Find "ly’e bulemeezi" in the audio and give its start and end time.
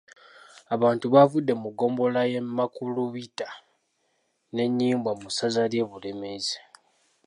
5.71-6.57